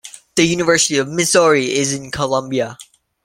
The 0.35 0.43
University 0.47 0.97
of 0.97 1.07
Missouri 1.07 1.75
is 1.75 1.93
in 1.93 2.09
Columbia. 2.09 2.75